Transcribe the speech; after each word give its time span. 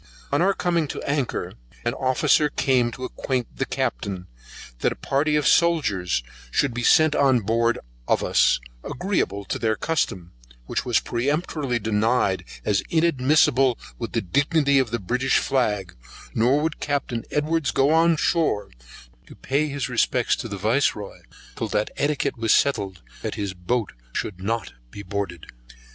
On 0.31 0.41
our 0.41 0.55
coming 0.55 0.87
to 0.87 1.03
anchor, 1.03 1.51
an 1.85 1.93
officer 1.93 2.49
came 2.49 2.91
to 2.93 3.03
acquaint 3.05 3.55
the 3.57 3.67
Captain, 3.67 4.25
that 4.79 4.91
a 4.91 4.95
party 4.95 5.35
of 5.35 5.47
soldiers 5.47 6.23
should 6.49 6.73
be 6.73 6.81
sent 6.81 7.13
on 7.15 7.41
board 7.41 7.77
of 8.07 8.23
us, 8.23 8.59
agreeable 8.83 9.45
to 9.45 9.59
their 9.59 9.75
custom, 9.75 10.31
which 10.65 10.85
was 10.85 10.95
most 10.97 11.05
peremptorily 11.05 11.77
denied 11.77 12.43
as 12.65 12.81
inadmissable 12.89 13.77
with 13.99 14.13
the 14.13 14.21
dignity 14.23 14.79
of 14.79 14.89
the 14.89 14.97
British 14.97 15.37
flag, 15.37 15.93
nor 16.33 16.59
would 16.63 16.79
Captain 16.79 17.23
Edwards 17.29 17.69
go 17.69 17.91
on 17.91 18.17
shore 18.17 18.71
to 19.27 19.35
pay 19.35 19.67
his 19.67 19.87
respects 19.87 20.35
to 20.37 20.47
the 20.47 20.57
Vice 20.57 20.95
Roy, 20.95 21.19
till 21.55 21.67
that 21.67 21.91
etiquete 21.95 22.37
was 22.39 22.51
settled, 22.53 23.03
that 23.21 23.35
his 23.35 23.53
boat 23.53 23.91
should 24.13 24.41
not 24.41 24.73
be 24.89 25.03
boarded. 25.03 25.45